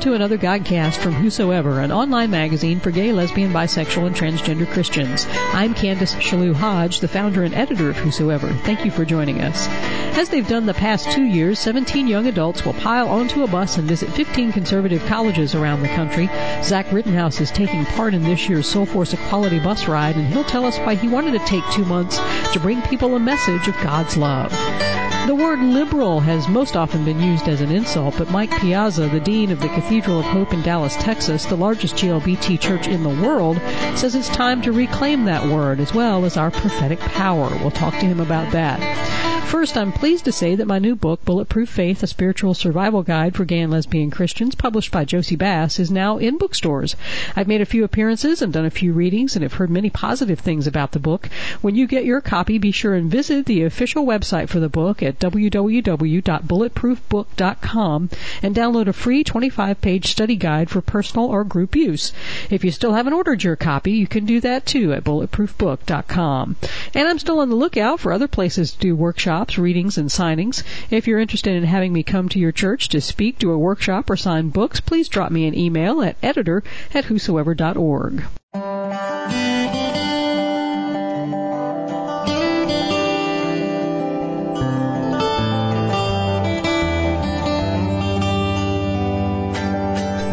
[0.00, 5.26] to another Godcast from Whosoever, an online magazine for gay, lesbian, bisexual, and transgender Christians.
[5.52, 8.48] I'm Candace Chellew-Hodge, the founder and editor of Whosoever.
[8.48, 9.68] Thank you for joining us.
[10.16, 13.76] As they've done the past two years, 17 young adults will pile onto a bus
[13.76, 16.30] and visit 15 conservative colleges around the country.
[16.62, 20.64] Zach Rittenhouse is taking part in this year's Soulforce Equality bus ride, and he'll tell
[20.64, 22.18] us why he wanted to take two months
[22.52, 25.09] to bring people a message of God's love.
[25.26, 29.20] The word liberal has most often been used as an insult, but Mike Piazza, the
[29.20, 33.22] dean of the Cathedral of Hope in Dallas, Texas, the largest GLBT church in the
[33.22, 33.58] world,
[33.96, 37.48] says it's time to reclaim that word as well as our prophetic power.
[37.60, 39.29] We'll talk to him about that.
[39.50, 43.34] First, I'm pleased to say that my new book, Bulletproof Faith, a spiritual survival guide
[43.34, 46.94] for gay and lesbian Christians, published by Jossey-Bass, is now in bookstores.
[47.34, 50.38] I've made a few appearances and done a few readings and have heard many positive
[50.38, 51.28] things about the book.
[51.62, 55.02] When you get your copy, be sure and visit the official website for the book
[55.02, 58.10] at www.bulletproofbook.com
[58.42, 62.12] and download a free 25-page study guide for personal or group use.
[62.50, 66.54] If you still haven't ordered your copy, you can do that too at bulletproofbook.com.
[66.94, 70.08] And I'm still on the lookout for other places to do workshops workshops, readings, and
[70.08, 70.64] signings.
[70.90, 74.10] If you're interested in having me come to your church to speak, do a workshop,
[74.10, 78.24] or sign books, please drop me an email at editor at whosoever.org.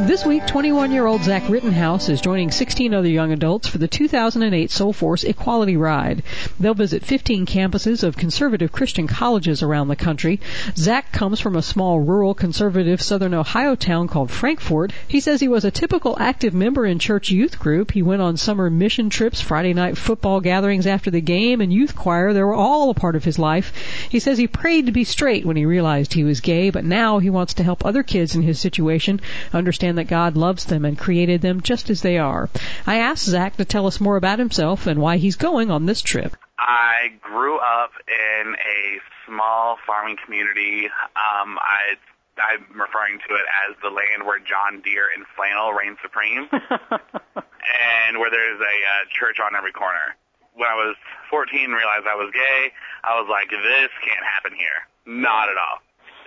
[0.07, 5.25] This week, 21-year-old Zach Rittenhouse is joining 16 other young adults for the 2008 Soulforce
[5.25, 6.23] Equality Ride.
[6.57, 10.39] They'll visit 15 campuses of conservative Christian colleges around the country.
[10.77, 14.93] Zach comes from a small rural conservative southern Ohio town called Frankfort.
[15.09, 17.91] He says he was a typical active member in church youth group.
[17.91, 21.97] He went on summer mission trips, Friday night football gatherings after the game, and youth
[21.97, 22.31] choir.
[22.31, 23.73] They were all a part of his life.
[24.07, 27.19] He says he prayed to be straight when he realized he was gay, but now
[27.19, 29.19] he wants to help other kids in his situation
[29.51, 32.49] understand that God loves them and created them just as they are.
[32.85, 36.01] I asked Zach to tell us more about himself and why he's going on this
[36.01, 36.35] trip.
[36.57, 40.85] I grew up in a small farming community.
[40.87, 41.97] Um, I
[42.37, 48.21] I'm referring to it as the land where John Deere and flannel reign supreme, and
[48.21, 50.13] where there's a uh, church on every corner.
[50.53, 50.97] When I was
[51.29, 54.85] 14 and realized I was gay, I was like, this can't happen here.
[55.05, 55.81] Not at all.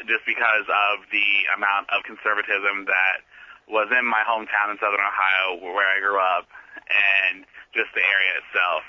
[0.07, 3.23] Just because of the amount of conservatism that
[3.71, 6.51] was in my hometown in Southern Ohio, where I grew up,
[6.91, 8.83] and just the area itself.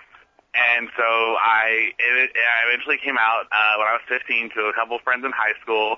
[0.52, 1.08] And so
[1.40, 5.02] I, it, I eventually came out uh, when I was 15 to a couple of
[5.08, 5.96] friends in high school.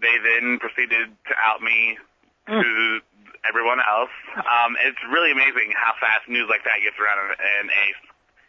[0.00, 1.98] They then proceeded to out me
[2.48, 2.62] mm.
[2.62, 2.72] to
[3.44, 4.14] everyone else.
[4.40, 7.86] Um, it's really amazing how fast news like that gets around in, in a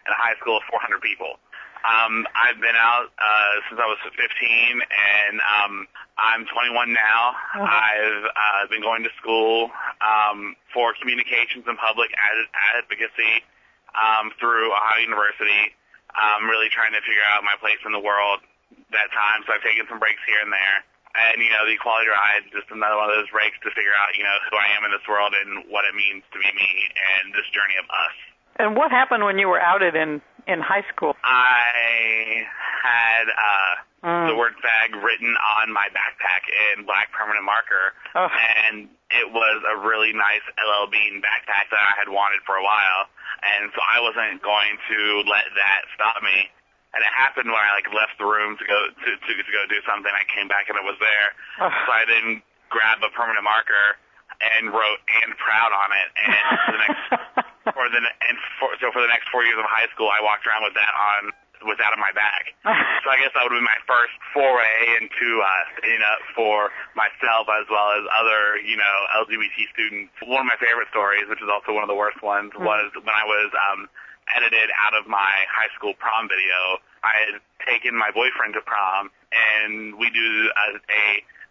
[0.08, 1.36] in a high school of 400 people.
[1.80, 5.88] Um, I've been out uh, since I was 15, and um,
[6.20, 7.32] I'm 21 now.
[7.56, 7.64] Uh-huh.
[7.64, 9.72] I've uh, been going to school
[10.04, 12.52] um, for communications and public ad-
[12.84, 13.48] advocacy
[13.96, 15.72] um, through Ohio University.
[16.12, 18.44] I'm really trying to figure out my place in the world
[18.92, 20.78] that time, so I've taken some breaks here and there.
[21.16, 23.96] And, you know, the equality ride is just another one of those breaks to figure
[23.98, 26.50] out, you know, who I am in this world and what it means to be
[26.54, 26.72] me
[27.18, 28.16] and this journey of us.
[28.60, 31.14] And what happened when you were outed in in high school?
[31.22, 32.42] I
[32.82, 34.28] had uh, mm.
[34.34, 35.30] the word fag written
[35.62, 38.28] on my backpack in black permanent marker, oh.
[38.66, 42.66] and it was a really nice LL Bean backpack that I had wanted for a
[42.66, 43.06] while,
[43.46, 45.00] and so I wasn't going to
[45.30, 46.50] let that stop me.
[46.90, 49.62] And it happened when I like left the room to go to to, to go
[49.70, 50.10] do something.
[50.10, 51.30] I came back and it was there,
[51.62, 51.70] oh.
[51.70, 52.42] so I then
[52.74, 54.02] grabbed a permanent marker
[54.42, 57.06] and wrote "and proud" on it, and the next
[57.74, 60.46] for the and for, so for the next four years of high school, I walked
[60.46, 61.34] around with that on
[61.68, 62.56] with that in my bag.
[63.04, 67.52] so I guess that would be my first foray into uh, standing up for myself
[67.52, 70.16] as well as other, you know, LGBT students.
[70.24, 72.64] One of my favorite stories, which is also one of the worst ones, mm-hmm.
[72.64, 73.92] was when I was um,
[74.36, 76.80] edited out of my high school prom video.
[77.04, 77.36] I had
[77.68, 81.06] taken my boyfriend to prom, and we do a, a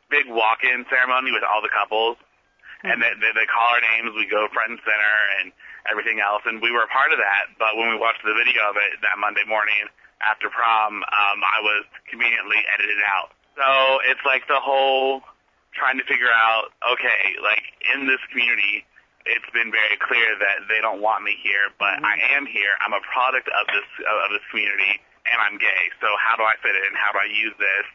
[0.08, 2.16] big walk-in ceremony with all the couples
[2.84, 4.14] and they, they, they call our names.
[4.14, 5.46] We go front and center and
[5.90, 7.50] everything else, and we were a part of that.
[7.58, 9.88] But when we watched the video of it that Monday morning
[10.22, 13.34] after prom, um, I was conveniently edited out.
[13.58, 13.66] So
[14.06, 15.22] it's like the whole
[15.74, 17.62] trying to figure out, okay, like
[17.94, 18.86] in this community,
[19.26, 22.08] it's been very clear that they don't want me here, but mm-hmm.
[22.08, 22.72] I am here.
[22.80, 24.98] I'm a product of this of this community,
[25.28, 25.82] and I'm gay.
[26.00, 26.90] So how do I fit in?
[26.96, 27.86] How do I use this?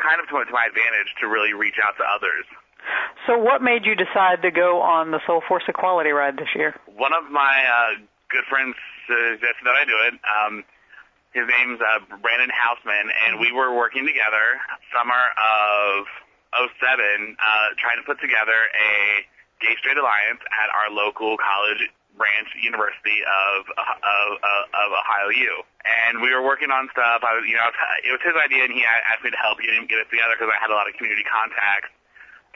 [0.00, 2.48] Kind of to, to my advantage to really reach out to others.
[3.26, 6.74] So, what made you decide to go on the Soulforce Equality Ride this year?
[6.86, 8.00] One of my uh,
[8.30, 8.74] good friends
[9.06, 10.14] suggested that I do it.
[10.24, 10.64] Um,
[11.32, 14.58] his name's uh, Brandon Houseman, and we were working together
[14.90, 16.10] summer of
[16.54, 19.22] 07 uh, trying to put together a
[19.62, 21.86] gay straight alliance at our local college
[22.18, 25.52] branch university of of, of, of Ohio U.
[25.86, 27.22] And we were working on stuff.
[27.22, 27.70] I was, you know,
[28.04, 30.50] it was his idea, and he asked me to help get, get it together because
[30.50, 31.94] I had a lot of community contacts.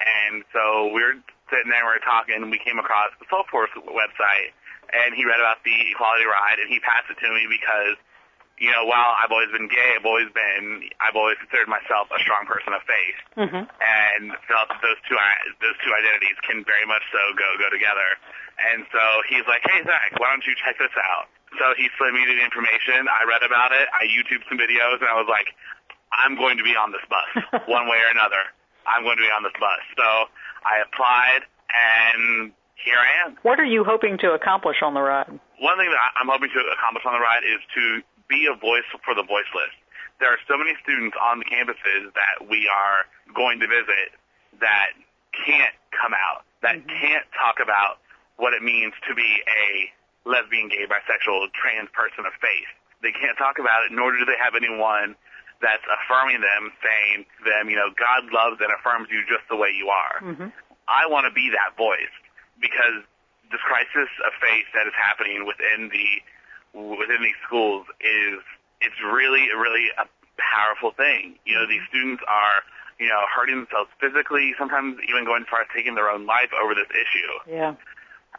[0.01, 1.17] And so we were
[1.51, 4.51] sitting there, we were talking, and we came across the Soulforce website,
[4.93, 7.97] and he read about the Equality Ride, and he passed it to me because
[8.59, 12.23] you know, while I've always been gay, I've always been, I've always considered myself a
[12.23, 13.67] strong person of faith, mm-hmm.
[13.67, 15.19] and felt that those two
[15.59, 18.07] those two identities can very much so go go together.
[18.55, 21.27] And so he's like, hey Zach, why don't you check this out?
[21.59, 23.11] So he slid me the information.
[23.11, 23.91] I read about it.
[23.91, 25.51] I YouTube some videos, and I was like,
[26.15, 27.27] I'm going to be on this bus
[27.67, 28.55] one way or another.
[28.87, 29.83] I'm going to be on this bus.
[29.97, 30.09] So
[30.65, 31.43] I applied,
[31.73, 33.37] and here I am.
[33.43, 35.29] What are you hoping to accomplish on the ride?
[35.61, 38.89] One thing that I'm hoping to accomplish on the ride is to be a voice
[39.05, 39.73] for the voiceless.
[40.21, 43.05] There are so many students on the campuses that we are
[43.35, 44.15] going to visit
[44.61, 44.95] that
[45.35, 46.95] can't come out, that mm-hmm.
[47.03, 47.99] can't talk about
[48.37, 49.91] what it means to be a
[50.29, 52.71] lesbian, gay, bisexual, trans person of faith.
[53.03, 55.15] They can't talk about it, nor do they have anyone
[55.63, 59.57] that's affirming them, saying to them, you know, God loves and affirms you just the
[59.57, 60.21] way you are.
[60.21, 60.49] Mm-hmm.
[60.89, 62.13] I want to be that voice
[62.61, 63.05] because
[63.51, 66.09] this crisis of faith that is happening within the
[66.75, 68.43] within these schools is
[68.83, 70.05] it's really really a
[70.37, 71.39] powerful thing.
[71.47, 72.67] You know, these students are
[72.99, 76.51] you know hurting themselves physically, sometimes even going as far as taking their own life
[76.53, 77.33] over this issue.
[77.49, 77.75] Yeah.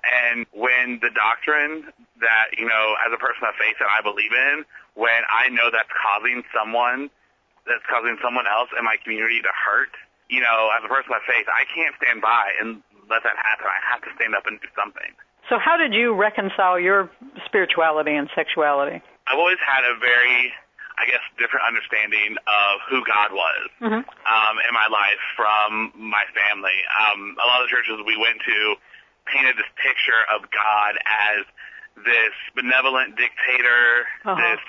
[0.05, 1.89] And when the doctrine
[2.21, 5.73] that you know, as a person of faith that I believe in, when I know
[5.73, 7.09] that's causing someone
[7.65, 9.89] that's causing someone else in my community to hurt,
[10.29, 13.65] you know, as a person of faith, I can't stand by and let that happen.
[13.65, 15.13] I have to stand up and do something.
[15.49, 17.09] So how did you reconcile your
[17.45, 19.01] spirituality and sexuality?
[19.29, 20.53] I've always had a very,
[20.97, 24.01] I guess, different understanding of who God was mm-hmm.
[24.01, 26.77] um, in my life from my family.
[26.97, 28.57] Um, a lot of the churches we went to
[29.25, 31.45] painted this picture of God as
[32.03, 34.35] this benevolent dictator, uh-huh.
[34.35, 34.61] this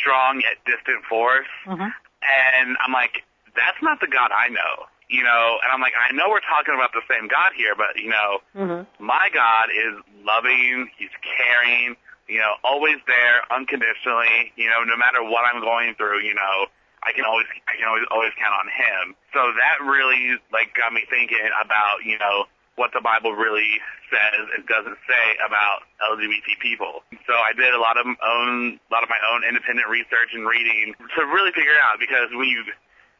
[0.00, 1.50] strong yet distant force.
[1.66, 1.88] Mm-hmm.
[1.88, 3.22] And I'm like,
[3.54, 6.76] that's not the God I know you know, and I'm like, I know we're talking
[6.76, 8.80] about the same God here, but you know, mm-hmm.
[9.00, 11.96] my God is loving, He's caring,
[12.28, 16.68] you know, always there, unconditionally, you know, no matter what I'm going through, you know,
[17.00, 19.16] I can always, I can always, always count on Him.
[19.32, 22.44] So that really like got me thinking about, you know,
[22.78, 27.02] what the Bible really says and doesn't say about LGBT people.
[27.26, 30.46] So I did a lot of own, a lot of my own independent research and
[30.46, 32.62] reading to really figure it out because when you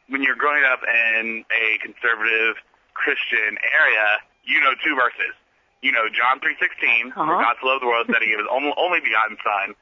[0.09, 2.57] when you're growing up in a conservative
[2.95, 5.35] Christian area, you know two verses.
[5.83, 7.27] You know John 3:16, uh-huh.
[7.27, 9.75] for God so loved the world that He gave His only, only begotten Son,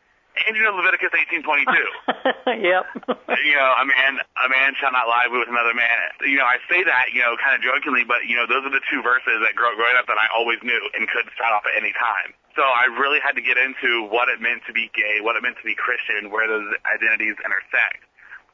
[0.46, 1.66] and you know Leviticus 18:22.
[2.62, 2.86] yep.
[3.42, 6.14] you know, a man a man shall not lie with another man.
[6.22, 8.74] You know, I say that you know kind of jokingly, but you know those are
[8.74, 11.66] the two verses that grow, growing up that I always knew and could start off
[11.68, 12.34] at any time.
[12.58, 15.46] So I really had to get into what it meant to be gay, what it
[15.46, 18.07] meant to be Christian, where those identities intersect.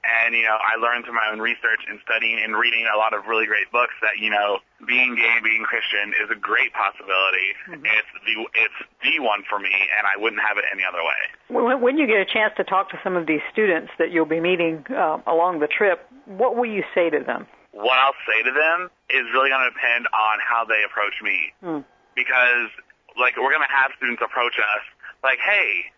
[0.04, 3.16] And, you know, I learned through my own research and studying and reading a lot
[3.16, 7.56] of really great books that, you know, being gay being Christian is a great possibility.
[7.72, 7.88] Mm-hmm.
[7.88, 11.22] It's the it's the one for me, and I wouldn't have it any other way.
[11.48, 14.28] When, when you get a chance to talk to some of these students that you'll
[14.28, 17.48] be meeting uh, along the trip, what will you say to them?
[17.72, 21.56] What I'll say to them is really going to depend on how they approach me.
[21.64, 21.84] Mm.
[22.14, 22.70] Because,
[23.18, 24.84] like, we're going to have students approach us
[25.24, 25.90] like, hey,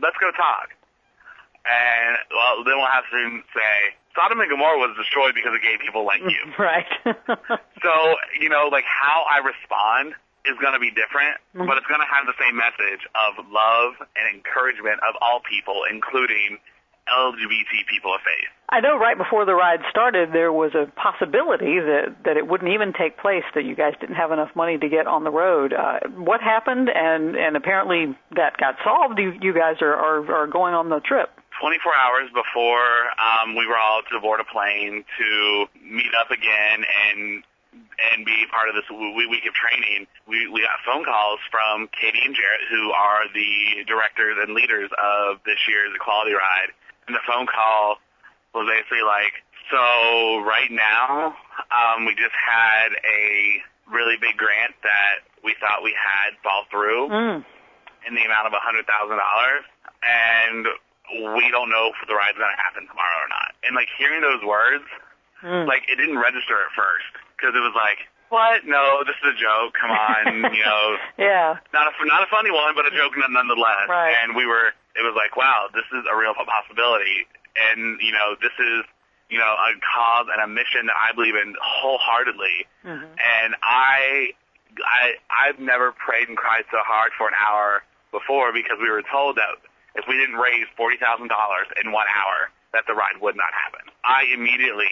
[0.00, 0.72] let's go talk
[1.64, 5.76] and well, then we'll have to say Sodom and Gomorrah was destroyed because of gay
[5.80, 6.42] people like you.
[6.58, 6.86] Right.
[7.82, 7.92] so
[8.40, 11.66] you know, like how I respond is going to be different, mm-hmm.
[11.66, 15.88] but it's going to have the same message of love and encouragement of all people,
[15.88, 16.60] including
[17.08, 18.48] LGBT people of faith.
[18.68, 22.72] I know right before the ride started, there was a possibility that that it wouldn't
[22.72, 23.44] even take place.
[23.54, 25.72] That you guys didn't have enough money to get on the road.
[25.72, 26.88] Uh, what happened?
[26.88, 29.18] And and apparently that got solved.
[29.18, 31.30] You you guys are are, are going on the trip.
[31.64, 36.84] 24 hours before um, we were all to board a plane to meet up again
[36.84, 37.40] and
[38.12, 42.20] and be part of this week of training, we, we got phone calls from Katie
[42.22, 46.70] and Jarrett, who are the directors and leaders of this year's Equality Ride.
[47.08, 47.96] And the phone call
[48.52, 49.40] was basically like,
[49.72, 51.34] so right now,
[51.72, 57.08] um, we just had a really big grant that we thought we had fall through
[57.08, 57.40] mm.
[58.06, 58.84] in the amount of $100,000.
[60.04, 60.68] And
[61.12, 63.52] we don't know if the ride's going to happen tomorrow or not.
[63.64, 64.84] And like hearing those words,
[65.44, 65.66] mm.
[65.68, 68.66] like it didn't register at first because it was like, what?
[68.66, 69.76] No, this is a joke.
[69.78, 70.96] Come on, you know.
[71.20, 71.60] yeah.
[71.72, 73.86] Not a not a funny one, but a joke nonetheless.
[73.86, 74.16] Right.
[74.24, 77.28] And we were, it was like, wow, this is a real possibility.
[77.54, 78.82] And you know, this is
[79.30, 82.70] you know, a cause and a mission that I believe in wholeheartedly.
[82.84, 83.02] Mm-hmm.
[83.02, 84.30] And I,
[84.84, 87.82] I, I've never prayed and cried so hard for an hour
[88.12, 89.58] before because we were told that
[89.94, 93.54] if we didn't raise forty thousand dollars in one hour, that the ride would not
[93.54, 93.86] happen.
[94.04, 94.90] I immediately,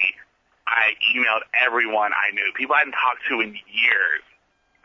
[0.67, 4.23] I emailed everyone I knew, people I hadn't talked to in years,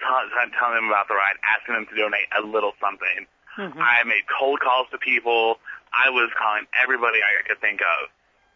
[0.01, 3.29] telling, telling them about the ride, asking them to donate a little something.
[3.57, 3.79] Mm-hmm.
[3.81, 5.57] I made cold calls to people.
[5.93, 8.09] I was calling everybody I could think of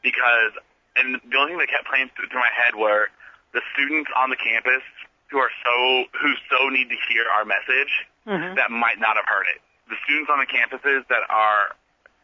[0.03, 0.53] because,
[0.97, 3.09] and the only thing that kept playing through my head were
[3.53, 4.83] the students on the campus
[5.29, 8.55] who are so who so need to hear our message mm-hmm.
[8.55, 9.61] that might not have heard it.
[9.91, 11.75] The students on the campuses that are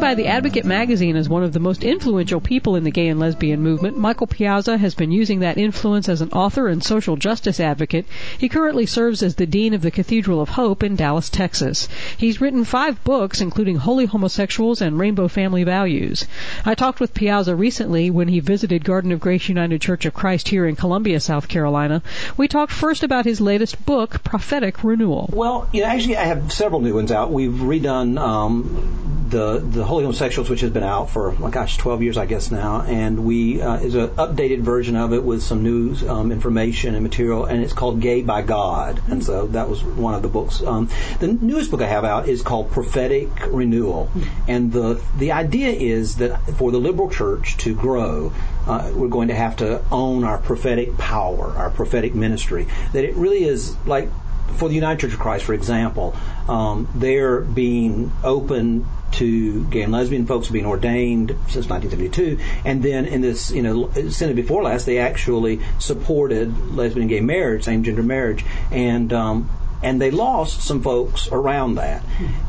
[0.03, 3.21] by the Advocate magazine as one of the most influential people in the gay and
[3.21, 3.97] lesbian movement.
[3.97, 8.05] Michael Piazza has been using that influence as an author and social justice advocate.
[8.37, 11.87] He currently serves as the Dean of the Cathedral of Hope in Dallas, Texas.
[12.17, 16.27] He's written five books, including Holy Homosexuals and Rainbow Family Values.
[16.65, 20.49] I talked with Piazza recently when he visited Garden of Grace United Church of Christ
[20.49, 22.03] here in Columbia, South Carolina.
[22.35, 25.29] We talked first about his latest book, Prophetic Renewal.
[25.31, 27.31] Well, you know, actually, I have several new ones out.
[27.31, 32.01] We've redone um, the the Holy Homosexuals, which has been out for my gosh, 12
[32.01, 35.61] years I guess now, and we uh, is an updated version of it with some
[35.61, 39.83] new um, information and material, and it's called Gay by God, and so that was
[39.83, 40.63] one of the books.
[40.63, 44.09] Um, the newest book I have out is called Prophetic Renewal,
[44.47, 48.33] and the the idea is that for the liberal church to grow,
[48.65, 52.65] uh, we're going to have to own our prophetic power, our prophetic ministry.
[52.93, 54.09] That it really is like
[54.55, 56.15] for the United Church of Christ, for example,
[56.47, 60.25] um, they're being open to gay and lesbian.
[60.25, 64.99] Folks being ordained since 1972, and then in this, you know, Synod before last, they
[64.99, 69.49] actually supported lesbian and gay marriage, same gender marriage, and um,
[69.83, 72.03] and they lost some folks around that.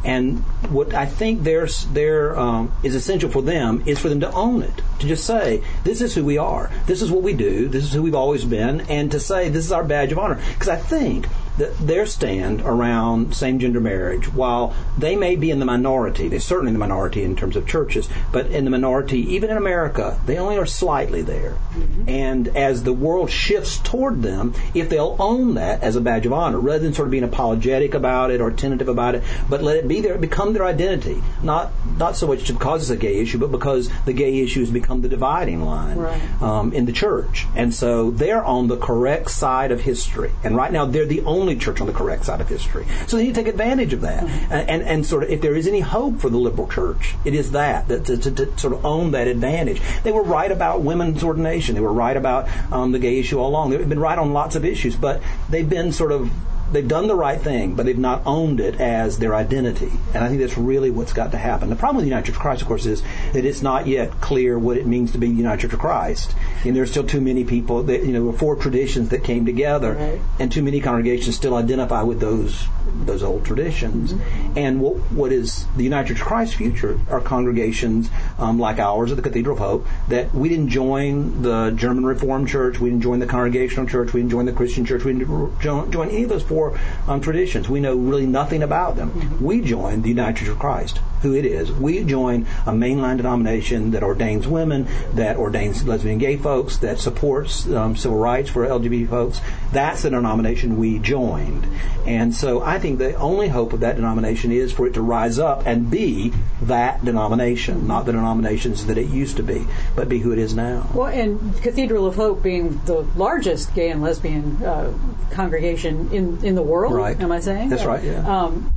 [0.04, 0.38] And
[0.70, 4.62] what I think there's there um, is essential for them is for them to own
[4.62, 7.84] it, to just say this is who we are, this is what we do, this
[7.84, 10.40] is who we've always been, and to say this is our badge of honor.
[10.52, 15.64] Because I think their stand around same gender marriage, while they may be in the
[15.64, 19.50] minority, they're certainly in the minority in terms of churches, but in the minority, even
[19.50, 21.56] in America, they only are slightly there.
[21.74, 22.08] Mm-hmm.
[22.08, 26.32] And as the world shifts toward them, if they'll own that as a badge of
[26.32, 29.76] honor, rather than sort of being apologetic about it or tentative about it, but let
[29.76, 31.22] it be there, become their identity.
[31.42, 34.70] Not not so much because it's a gay issue, but because the gay issue has
[34.70, 36.42] become the dividing line right.
[36.42, 37.46] um, in the church.
[37.54, 40.30] And so they're on the correct side of history.
[40.42, 42.86] And right now, they're the only only church on the correct side of history.
[43.06, 44.24] So they need to take advantage of that.
[44.24, 44.52] Mm-hmm.
[44.52, 47.34] And, and, and, sort of, if there is any hope for the liberal church, it
[47.34, 49.80] is that, that to, to, to sort of own that advantage.
[50.02, 51.74] They were right about women's ordination.
[51.74, 53.70] They were right about um, the gay issue all along.
[53.70, 56.30] They've been right on lots of issues, but they've been sort of
[56.72, 59.92] they've done the right thing, but they've not owned it as their identity.
[60.14, 61.70] And I think that's really what's got to happen.
[61.70, 63.02] The problem with the United Church of Christ, of course, is
[63.32, 66.34] that it's not yet clear what it means to be the United Church of Christ.
[66.64, 70.20] And there's still too many people that, you know, four traditions that came together, right.
[70.38, 72.66] and too many congregations still identify with those
[73.06, 74.12] those old traditions.
[74.12, 74.58] Mm-hmm.
[74.58, 79.10] And what, what is the United Church of Christ's future are congregations um, like ours
[79.10, 83.02] at the Cathedral of Hope that we didn't join the German Reformed Church, we didn't
[83.02, 86.28] join the Congregational Church, we didn't join the Christian Church, we didn't join any of
[86.28, 87.68] those four um, traditions.
[87.68, 89.10] We know really nothing about them.
[89.10, 89.44] Mm-hmm.
[89.44, 91.72] We joined the United Church of Christ, who it is.
[91.72, 97.66] We join a mainline denomination that ordains women, that ordains lesbian gay folks, that supports
[97.66, 99.40] um, civil rights for LGBT folks.
[99.72, 101.66] That's the denomination we joined.
[102.06, 105.38] And so I think the only hope of that denomination is for it to rise
[105.38, 109.66] up and be that denomination, not the denominations that it used to be,
[109.96, 110.86] but be who it is now.
[110.92, 114.92] Well, and Cathedral of Hope being the largest gay and lesbian uh,
[115.30, 116.92] congregation in in the world.
[116.92, 117.18] Right.
[117.18, 117.70] Am I saying?
[117.70, 118.04] That's right.
[118.04, 118.28] Yeah.
[118.28, 118.74] Um,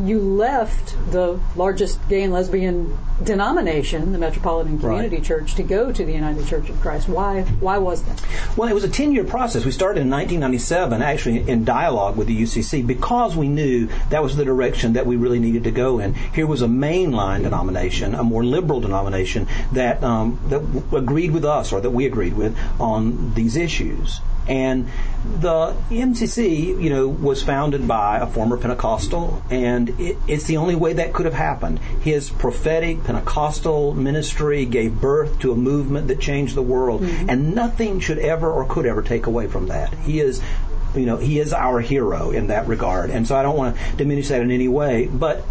[0.00, 5.24] you left the largest gay and lesbian denomination, the Metropolitan Community right.
[5.24, 7.08] Church, to go to the United Church of Christ.
[7.08, 7.42] Why?
[7.60, 8.22] Why was that?
[8.56, 9.64] Well, it was a ten-year process.
[9.64, 14.36] We started in 1997, actually in dialogue with the UCC, because we knew that was
[14.36, 16.14] the direction that we really needed to go in.
[16.14, 20.62] Here was a mainline denomination, a more liberal denomination that um, that
[20.96, 24.20] agreed with us, or that we agreed with on these issues.
[24.48, 24.88] And
[25.40, 30.74] the MCC, you know, was founded by a former Pentecostal, and it, it's the only
[30.74, 31.78] way that could have happened.
[31.78, 37.30] His prophetic Pentecostal ministry gave birth to a movement that changed the world, mm-hmm.
[37.30, 39.92] and nothing should ever or could ever take away from that.
[39.94, 40.40] He is
[40.94, 43.08] you know, he is our hero in that regard.
[43.10, 45.06] And so I don't want to diminish that in any way.
[45.06, 45.42] But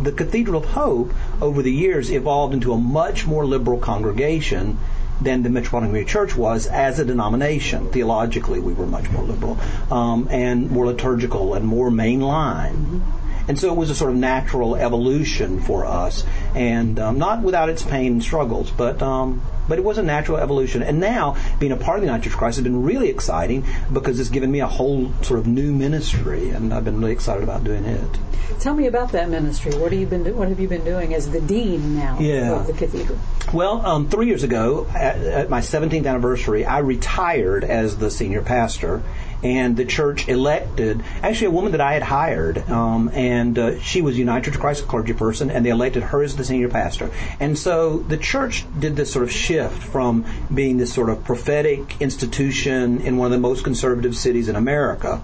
[0.00, 4.78] the Cathedral of Hope over the years evolved into a much more liberal congregation
[5.20, 7.90] than the Metropolitan Community Church was as a denomination.
[7.90, 9.58] Theologically, we were much more liberal
[9.90, 13.02] um, and more liturgical and more mainline.
[13.48, 16.24] And so it was a sort of natural evolution for us,
[16.54, 20.38] and um, not without its pain and struggles, but um, but it was a natural
[20.38, 20.82] evolution.
[20.82, 23.64] And now, being a part of the United Church of Christ has been really exciting
[23.92, 27.42] because it's given me a whole sort of new ministry, and I've been really excited
[27.42, 28.18] about doing it.
[28.60, 29.72] Tell me about that ministry.
[29.72, 32.52] What have you been What have you been doing as the dean now yeah.
[32.52, 33.18] of the cathedral?
[33.52, 38.42] Well, um, three years ago, at, at my 17th anniversary, I retired as the senior
[38.42, 39.02] pastor,
[39.46, 44.02] and the church elected actually a woman that I had hired, um, and uh, she
[44.02, 47.10] was United Church of Christ clergy person, and they elected her as the senior pastor.
[47.38, 52.00] And so the church did this sort of shift from being this sort of prophetic
[52.00, 55.22] institution in one of the most conservative cities in America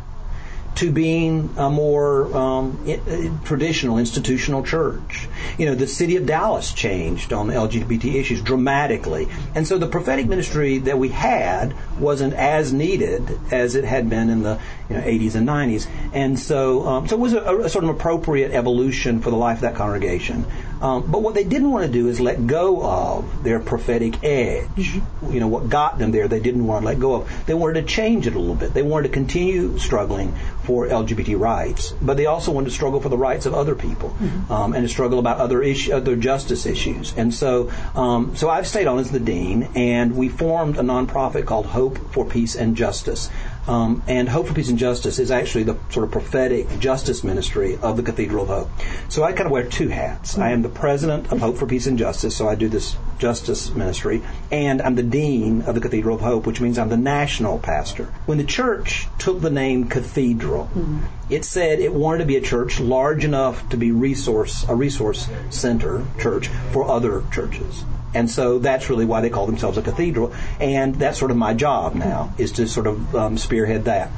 [0.77, 5.29] to being a more um, uh, traditional institutional church.
[5.59, 10.27] You know, the city of Dallas changed on LGBT issues dramatically, and so the prophetic
[10.27, 14.59] ministry that we had wasn't as needed as it had been in the
[14.89, 17.91] you know, 80s and 90s, and so um, so it was a, a, sort of
[17.91, 20.47] appropriate evolution for the life of that congregation.
[20.83, 24.67] Um, but what they didn't want to do is let go of their prophetic edge.
[24.75, 25.33] Mm-hmm.
[25.33, 27.47] You know, what got them there, they didn't want to let go of.
[27.47, 28.75] They wanted to change it a little bit.
[28.75, 30.35] They wanted to continue struggling
[30.65, 34.11] for LGBT rights, but they also wanted to struggle for the rights of other people
[34.11, 34.53] mm-hmm.
[34.53, 37.15] um, and to struggle about other issue, other justice issues.
[37.17, 41.47] And so, um, so I've stayed on as the dean, and we formed a nonprofit
[41.47, 43.31] called Hope for Peace and Justice.
[43.67, 47.79] Um, and Hope for Peace and Justice is actually the sort of prophetic justice ministry
[47.81, 48.71] of the Cathedral of Hope.
[49.09, 50.37] So I kind of wear two hats.
[50.37, 53.71] I am the president of Hope for Peace and Justice, so I do this justice
[53.71, 54.21] ministry,
[54.51, 58.13] and I'm the dean of the Cathedral of Hope, which means I'm the national pastor.
[58.27, 61.05] When the church took the name Cathedral, mm-hmm.
[61.31, 65.29] it said it wanted to be a church large enough to be resource a resource
[65.51, 67.85] center church for other churches.
[68.15, 70.33] And so that's really why they call themselves a cathedral.
[70.61, 74.11] And that's sort of my job now, is to sort of um, spearhead that.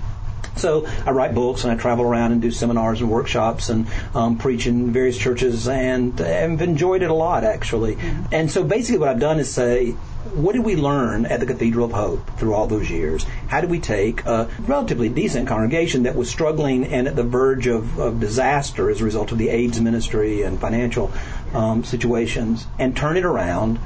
[0.57, 4.39] So I write books and I travel around and do seminars and workshops and um,
[4.39, 7.97] preach in various churches and I've enjoyed it a lot actually.
[7.97, 8.35] Mm-hmm.
[8.35, 9.97] And so basically what I've done is say,
[10.33, 13.25] what did we learn at the Cathedral of Hope through all those years?
[13.49, 17.67] How did we take a relatively decent congregation that was struggling and at the verge
[17.67, 21.13] of, of disaster as a result of the AIDS ministry and financial
[21.55, 23.79] um, situations and turn it around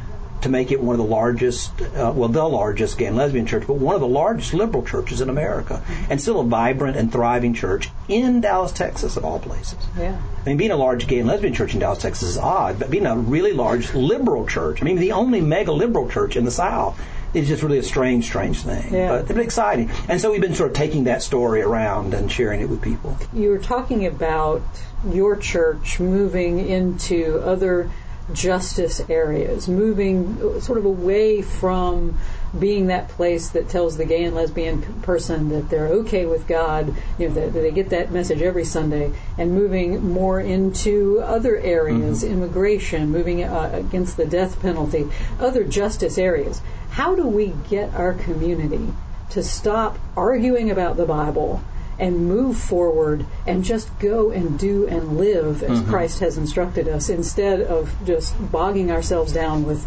[0.42, 3.66] to make it one of the largest, uh, well, the largest gay and lesbian church,
[3.66, 7.54] but one of the largest liberal churches in America, and still a vibrant and thriving
[7.54, 9.78] church in Dallas, Texas, of all places.
[9.98, 10.16] Yeah.
[10.44, 12.90] I mean, being a large gay and lesbian church in Dallas, Texas is odd, but
[12.90, 16.50] being a really large liberal church, I mean, the only mega liberal church in the
[16.50, 17.00] South,
[17.34, 18.92] is just really a strange, strange thing.
[18.92, 19.08] Yeah.
[19.08, 19.90] But it's exciting.
[20.08, 23.16] And so we've been sort of taking that story around and sharing it with people.
[23.32, 24.62] You were talking about
[25.10, 27.90] your church moving into other
[28.32, 32.18] justice areas, moving sort of away from
[32.58, 36.94] being that place that tells the gay and lesbian person that they're okay with God,
[37.18, 41.56] you know, that, that they get that message every Sunday, and moving more into other
[41.56, 42.34] areas, mm-hmm.
[42.34, 45.08] immigration, moving uh, against the death penalty,
[45.40, 46.60] other justice areas.
[46.98, 48.92] How do we get our community
[49.30, 51.62] to stop arguing about the Bible
[51.96, 55.90] and move forward and just go and do and live as mm-hmm.
[55.90, 59.86] Christ has instructed us instead of just bogging ourselves down with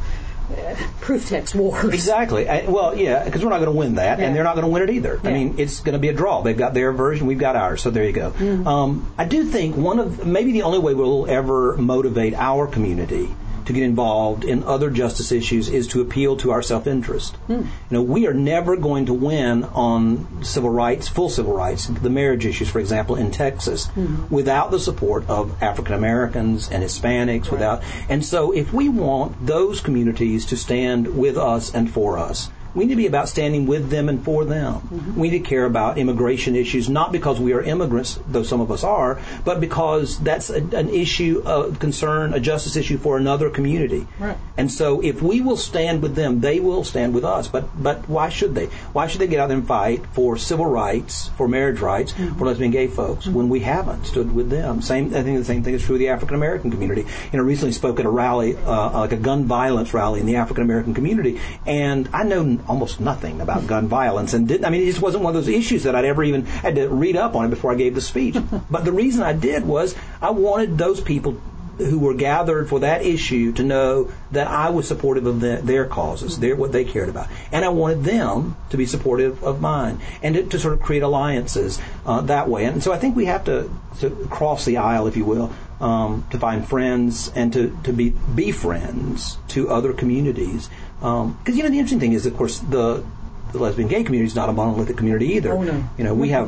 [0.58, 1.94] uh, proof text wars.
[1.94, 2.48] Exactly.
[2.48, 4.28] I, well, yeah, because we're not going to win that, yeah.
[4.28, 5.20] and they're not going to win it either.
[5.22, 5.32] Yeah.
[5.32, 6.44] I mean, it's going to be a draw.
[6.44, 7.82] They've got their version, we've got ours.
[7.82, 8.32] So there you go.
[8.32, 8.66] Mm-hmm.
[8.66, 13.36] Um, I do think one of maybe the only way we'll ever motivate our community
[13.66, 17.36] to get involved in other justice issues is to appeal to our self-interest.
[17.48, 17.54] Hmm.
[17.54, 22.10] You know, we are never going to win on civil rights, full civil rights, the
[22.10, 24.34] marriage issues, for example, in Texas, mm-hmm.
[24.34, 27.44] without the support of African Americans and Hispanics.
[27.44, 27.52] Right.
[27.52, 32.50] Without, and so if we want those communities to stand with us and for us,
[32.74, 34.76] we need to be about standing with them and for them.
[34.76, 35.20] Mm-hmm.
[35.20, 38.72] We need to care about immigration issues, not because we are immigrants, though some of
[38.72, 43.50] us are, but because that's a, an issue of concern, a justice issue for another
[43.50, 44.08] community.
[44.20, 44.38] Right.
[44.58, 47.48] And so if we will stand with them, they will stand with us.
[47.48, 48.68] But but why should they?
[48.94, 52.38] Why should they get out there and fight for civil rights, for marriage rights, mm-hmm.
[52.38, 53.36] for lesbian gay folks mm-hmm.
[53.36, 54.82] when we haven't stood with them?
[54.82, 55.14] Same.
[55.16, 57.02] I think the same thing is true of the African American community.
[57.32, 60.38] You know, recently spoke at a rally, uh, like a gun violence rally in the
[60.38, 64.66] African American community, and I know almost nothing about gun violence, and didn't.
[64.66, 66.90] I mean, it just wasn't one of those issues that I'd ever even had to
[66.90, 68.38] read up on it before I gave the speech.
[68.70, 71.42] but the reason I did was I wanted those people
[71.78, 75.86] who were gathered for that issue to know that I was supportive of the, their
[75.86, 80.00] causes, their, what they cared about, and I wanted them to be supportive of mine,
[80.22, 82.66] and to, to sort of create alliances uh, that way.
[82.66, 83.70] And so I think we have to,
[84.00, 88.12] to cross the aisle, if you will, um, to find friends and to, to be
[88.36, 90.70] be friends to other communities.
[91.02, 93.04] Because um, you know the interesting thing is, of course, the
[93.52, 95.54] the lesbian gay community is not a monolithic community either.
[95.54, 95.84] Oh, no.
[95.98, 96.48] You know, we have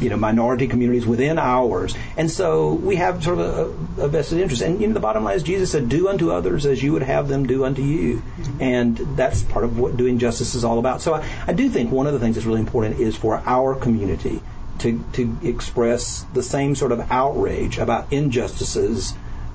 [0.00, 4.40] you know minority communities within ours, and so we have sort of a, a, vested
[4.40, 4.62] interest.
[4.62, 7.02] And you know, the bottom line is Jesus said, "Do unto others as you would
[7.02, 8.62] have them do unto you," mm-hmm.
[8.62, 11.02] and that's part of what doing justice is all about.
[11.02, 13.74] So I, I do think one of the things that's really important is for our
[13.74, 14.40] community
[14.78, 19.12] to to express the same sort of outrage about injustices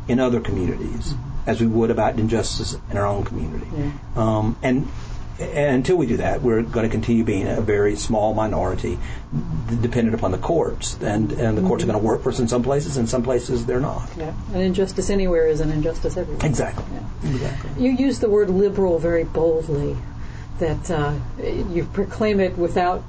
[0.07, 1.28] in other communities mm-hmm.
[1.49, 3.67] As we would about injustice in our own community.
[3.75, 3.91] Yeah.
[4.15, 4.87] Um, and
[5.39, 8.99] and until we do that, we're going to continue being a very small minority,
[9.81, 11.91] dependent upon the courts, and and the courts mm-hmm.
[11.91, 14.09] are going to work for us in some places, and some places they're not.
[14.17, 16.45] Yeah, an injustice anywhere is an injustice everywhere.
[16.45, 16.85] Exactly.
[16.93, 17.31] Yeah.
[17.31, 17.83] Exactly.
[17.83, 19.97] You use the word liberal very boldly.
[20.59, 23.01] That uh, you proclaim it without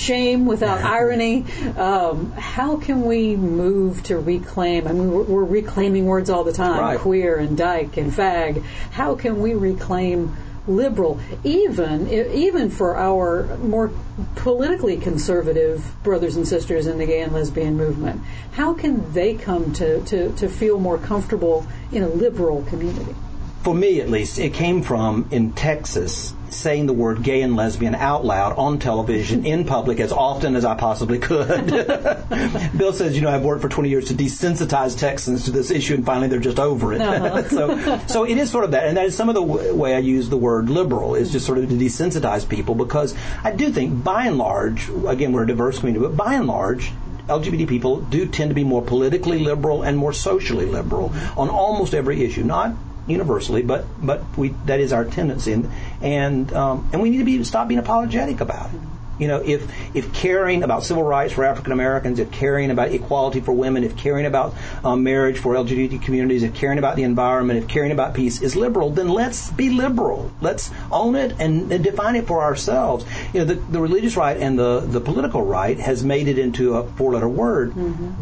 [0.00, 1.44] shame, without irony.
[1.76, 4.86] Um, how can we move to reclaim?
[4.86, 6.98] I mean, we're, we're reclaiming words all the time: right.
[6.98, 8.64] queer and dyke and fag.
[8.90, 10.36] How can we reclaim?
[10.66, 13.90] liberal, even even for our more
[14.36, 18.20] politically conservative brothers and sisters in the gay and lesbian movement.
[18.52, 23.14] How can they come to, to, to feel more comfortable in a liberal community?
[23.62, 27.94] For me, at least, it came from in Texas saying the word gay and lesbian
[27.94, 31.66] out loud on television in public as often as I possibly could.
[32.76, 35.94] Bill says, you know, I've worked for 20 years to desensitize Texans to this issue,
[35.94, 37.00] and finally they're just over it.
[37.00, 37.48] Uh-huh.
[37.48, 39.94] so, so it is sort of that, and that is some of the w- way
[39.94, 43.70] I use the word liberal is just sort of to desensitize people because I do
[43.70, 46.92] think, by and large, again, we're a diverse community, but by and large,
[47.28, 51.94] LGBT people do tend to be more politically liberal and more socially liberal on almost
[51.94, 52.42] every issue.
[52.42, 52.74] Not
[53.10, 55.70] universally, but but we that is our tendency, and
[56.00, 58.80] and um, and we need to be stop being apologetic about it.
[59.20, 63.40] You know, if if caring about civil rights for African Americans, if caring about equality
[63.40, 67.62] for women, if caring about um, marriage for LGBT communities, if caring about the environment,
[67.62, 70.32] if caring about peace is liberal, then let's be liberal.
[70.40, 73.04] Let's own it and, and define it for ourselves.
[73.34, 76.76] You know, the, the religious right and the the political right has made it into
[76.76, 78.12] a four letter word, mm-hmm.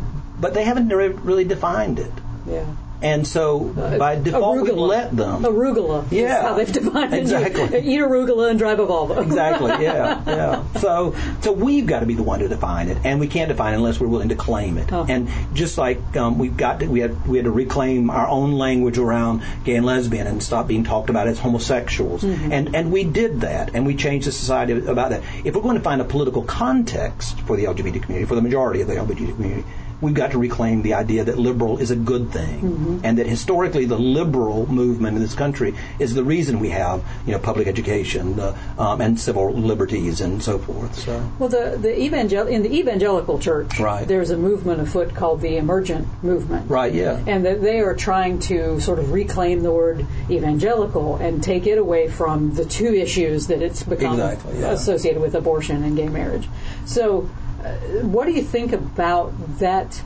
[0.40, 2.12] but they haven't really defined it.
[2.44, 2.66] Yeah.
[3.01, 3.61] And so
[3.99, 4.65] by default, arugula.
[4.65, 5.43] we let them.
[5.45, 6.11] Arugula.
[6.11, 6.43] Yeah.
[6.43, 7.63] how they've defined exactly.
[7.63, 7.85] it.
[7.85, 9.23] Eat arugula and drive a Volvo.
[9.23, 9.71] exactly.
[9.85, 10.23] Yeah.
[10.27, 10.65] Yeah.
[10.81, 13.75] So, so we've got to be the one to define it, and we can't define
[13.75, 14.93] it unless we're willing to claim it.
[14.93, 15.07] Oh.
[15.09, 18.53] And just like um, we've got to, we had we had to reclaim our own
[18.53, 22.23] language around gay and lesbian and stop being talked about as homosexuals.
[22.23, 22.53] Mm-hmm.
[22.53, 25.23] And and we did that, and we changed the society about that.
[25.45, 28.81] If we're going to find a political context for the LGBT community, for the majority
[28.81, 29.65] of the LGBT community
[30.01, 33.01] we've got to reclaim the idea that liberal is a good thing, mm-hmm.
[33.05, 37.33] and that historically the liberal movement in this country is the reason we have you
[37.33, 40.95] know public education uh, um, and civil liberties and so forth.
[40.95, 41.31] So.
[41.39, 44.07] Well, the the evangel- in the evangelical church, right.
[44.07, 46.71] there's a movement afoot called the emergent movement.
[46.71, 46.93] Right.
[46.93, 47.23] Yeah.
[47.27, 51.79] And that they are trying to sort of reclaim the word evangelical and take it
[51.79, 54.71] away from the two issues that it's become exactly, yeah.
[54.71, 56.49] associated with abortion and gay marriage.
[56.87, 57.29] So
[57.64, 57.71] Uh,
[58.07, 60.03] what do you think about that?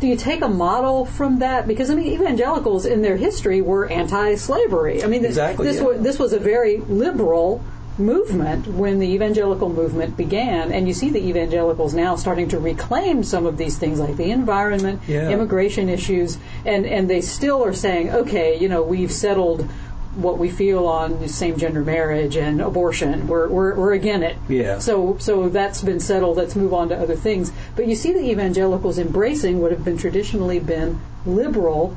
[0.00, 1.68] Do you take a model from that?
[1.68, 5.04] Because I mean, evangelicals in their history were anti-slavery.
[5.04, 5.82] I mean, this, exactly, this yeah.
[5.82, 7.62] was this was a very liberal
[7.98, 13.22] movement when the evangelical movement began, and you see the evangelicals now starting to reclaim
[13.22, 15.28] some of these things like the environment, yeah.
[15.28, 19.68] immigration issues, and and they still are saying, okay, you know, we've settled
[20.16, 23.26] what we feel on same gender marriage and abortion.
[23.28, 24.36] We're, we're, we're again it.
[24.48, 24.78] Yeah.
[24.78, 26.36] So, so that's been settled.
[26.36, 27.52] Let's move on to other things.
[27.76, 31.96] But you see the evangelicals embracing what have been traditionally been liberal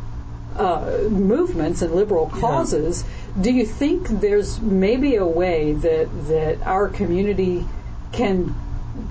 [0.56, 3.04] uh, movements and liberal causes.
[3.04, 3.44] Yeah.
[3.44, 7.66] Do you think there's maybe a way that, that our community
[8.12, 8.56] can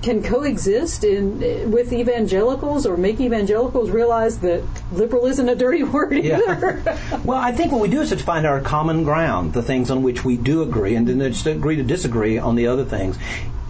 [0.01, 6.13] can coexist in with evangelicals or make evangelicals realize that liberal isn't a dirty word
[6.13, 6.81] either.
[6.85, 7.19] Yeah.
[7.23, 10.03] well, I think what we do is to find our common ground, the things on
[10.03, 13.17] which we do agree, and then just agree to disagree on the other things.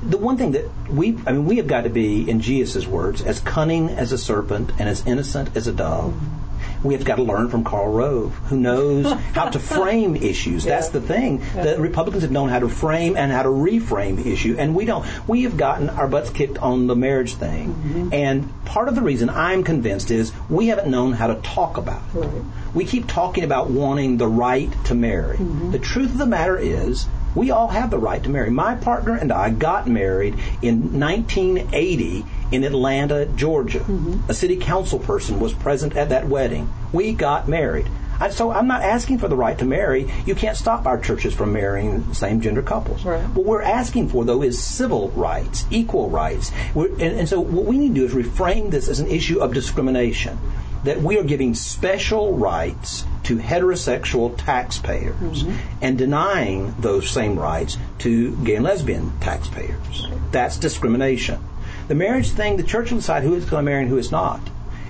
[0.04, 3.22] The one thing that we, I mean, we have got to be, in Jesus' words,
[3.22, 6.14] as cunning as a serpent and as innocent as a dove.
[6.14, 6.44] Mm-hmm
[6.84, 10.66] we have got to learn from Karl Rove, who knows how to frame issues.
[10.66, 10.76] Yeah.
[10.76, 11.42] That's the thing.
[11.56, 11.64] Yeah.
[11.64, 15.06] The Republicans have known how to frame and how to reframe issue, and we don't.
[15.28, 18.14] We have gotten our butts kicked on the marriage thing, mm-hmm.
[18.14, 22.02] and part of the reason I'm convinced is we haven't known how to talk about
[22.16, 22.20] it.
[22.20, 22.44] Right.
[22.74, 25.38] We keep talking about wanting the right to marry.
[25.38, 25.72] Mm-hmm.
[25.72, 28.50] The truth of the matter is we all have the right to marry.
[28.50, 33.80] My partner and I got married in 1980 in Atlanta, Georgia.
[33.80, 34.30] Mm-hmm.
[34.30, 36.72] A city council person was present at that wedding.
[36.92, 37.88] We got married.
[38.20, 40.12] I, so I'm not asking for the right to marry.
[40.26, 43.04] You can't stop our churches from marrying same gender couples.
[43.04, 43.22] Right.
[43.30, 46.52] What we're asking for, though, is civil rights, equal rights.
[46.76, 49.54] And, and so what we need to do is reframe this as an issue of
[49.54, 50.38] discrimination
[50.84, 55.56] that we are giving special rights to heterosexual taxpayers mm-hmm.
[55.82, 60.08] and denying those same rights to gay and lesbian taxpayers.
[60.32, 61.42] That's discrimination.
[61.88, 64.12] The marriage thing, the church will decide who is going to marry and who is
[64.12, 64.42] not.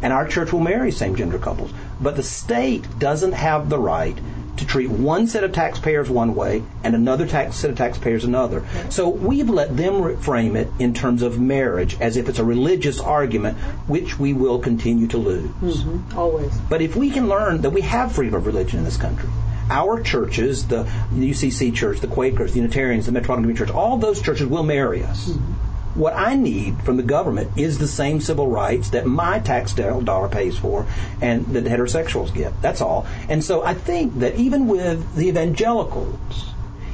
[0.02, 1.72] And our church will marry same gender couples.
[2.02, 4.18] But the state doesn't have the right
[4.64, 8.66] to treat one set of taxpayers one way and another tax set of taxpayers another.
[8.90, 13.00] So we've let them frame it in terms of marriage as if it's a religious
[13.00, 15.52] argument, which we will continue to lose.
[15.62, 16.18] Mm-hmm.
[16.18, 16.58] Always.
[16.70, 19.30] But if we can learn that we have freedom of religion in this country,
[19.70, 24.22] our churches, the UCC Church, the Quakers, the Unitarians, the Metropolitan Community Church, all those
[24.22, 25.30] churches will marry us.
[25.30, 25.53] Mm-hmm.
[25.96, 30.28] What I need from the government is the same civil rights that my tax dollar
[30.28, 30.88] pays for
[31.22, 32.62] and that heterosexuals get.
[32.62, 33.06] That's all.
[33.30, 36.54] And so I think that even with the evangelicals,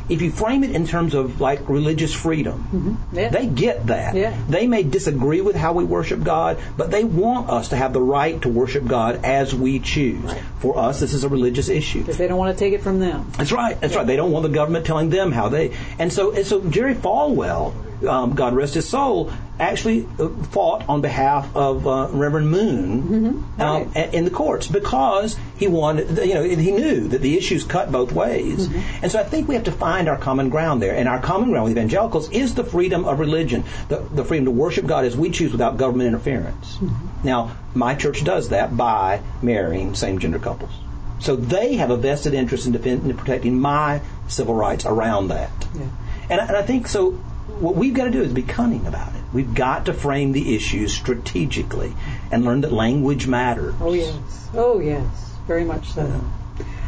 [0.09, 3.15] if you frame it in terms of like religious freedom, mm-hmm.
[3.15, 3.29] yeah.
[3.29, 4.15] they get that.
[4.15, 4.35] Yeah.
[4.49, 8.01] They may disagree with how we worship God, but they want us to have the
[8.01, 10.23] right to worship God as we choose.
[10.23, 10.41] Right.
[10.59, 11.99] For us, this is a religious issue.
[11.99, 13.31] Because they don't want to take it from them.
[13.37, 13.79] That's right.
[13.79, 13.99] That's yeah.
[13.99, 14.07] right.
[14.07, 15.77] They don't want the government telling them how they.
[15.99, 17.73] And so, and so Jerry Falwell
[18.07, 23.61] um, God rest his soul, actually uh, fought on behalf of uh, Reverend Moon mm-hmm.
[23.61, 24.13] um, right.
[24.13, 28.11] in the courts because he wanted, you know, he knew that the issues cut both
[28.11, 28.67] ways.
[28.67, 29.03] Mm-hmm.
[29.03, 30.95] And so I think we have to find our common ground there.
[30.95, 34.51] And our common ground with evangelicals is the freedom of religion, the, the freedom to
[34.51, 36.77] worship God as we choose without government interference.
[36.77, 37.27] Mm-hmm.
[37.27, 40.71] Now, my church does that by marrying same gender couples.
[41.19, 45.51] So they have a vested interest in, defending, in protecting my civil rights around that.
[45.75, 45.89] Yeah.
[46.29, 47.19] And, and I think so
[47.59, 49.21] what we've got to do is be cunning about it.
[49.33, 51.93] We've got to frame the issues strategically
[52.31, 53.75] and learn that language matters.
[53.79, 56.21] Oh yes, oh yes, very much so.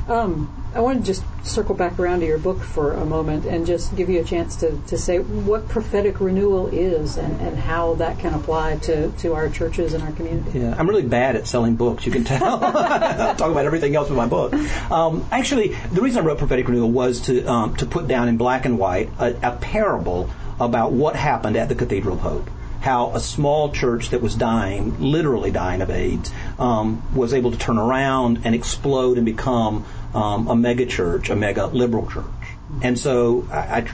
[0.08, 3.66] Um, I want to just circle back around to your book for a moment and
[3.66, 7.96] just give you a chance to, to say what prophetic renewal is and, and how
[7.96, 10.60] that can apply to, to our churches and our community.
[10.60, 12.64] Yeah, I'm really bad at selling books, you can tell.
[12.64, 14.54] I talk about everything else in my book.
[14.90, 18.38] Um, actually, the reason I wrote prophetic renewal was to, um, to put down in
[18.38, 22.50] black and white a, a parable about what happened at the Cathedral of Hope.
[22.82, 27.58] How a small church that was dying, literally dying of AIDS, um, was able to
[27.58, 29.86] turn around and explode and become
[30.16, 32.26] um, a mega church, a mega liberal church.
[32.82, 33.88] And so, I, I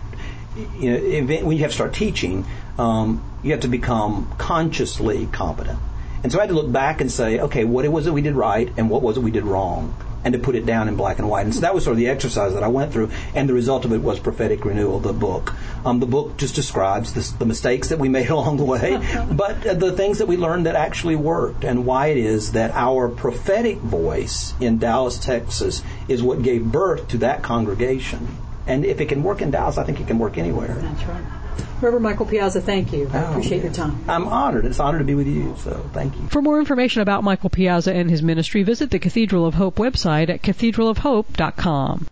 [0.79, 2.45] you know, when you have to start teaching,
[2.77, 5.79] um, you have to become consciously competent.
[6.23, 8.35] And so I had to look back and say, okay, what was it we did
[8.35, 9.95] right and what was it we did wrong?
[10.27, 11.45] And to put it down in black and white.
[11.45, 13.85] And so that was sort of the exercise that I went through, and the result
[13.85, 15.55] of it was Prophetic Renewal, the book.
[15.85, 18.97] Um, the book just describes the mistakes that we made along the way,
[19.31, 22.71] but uh, the things that we learned that actually worked, and why it is that
[22.71, 28.27] our prophetic voice in Dallas, Texas, is what gave birth to that congregation.
[28.65, 30.75] And if it can work in Dallas, I think it can work anywhere.
[30.75, 31.36] That's right.
[31.81, 33.09] Reverend Michael Piazza, thank you.
[33.13, 34.03] I oh, appreciate your time.
[34.07, 34.65] I'm honored.
[34.65, 36.27] It's an honor to be with you, so thank you.
[36.27, 40.29] For more information about Michael Piazza and his ministry, visit the Cathedral of Hope website
[40.29, 42.07] at cathedralofhope.com.